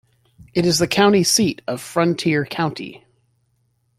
It 0.55 0.65
is 0.65 0.79
the 0.79 0.87
county 0.87 1.23
seat 1.23 1.61
of 1.67 1.79
Frontier 1.79 2.43
County. 2.43 3.05